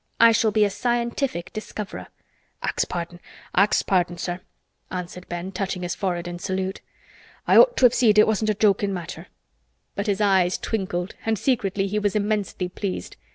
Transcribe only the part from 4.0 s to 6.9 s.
sir" answered Ben, touching his forehead in salute.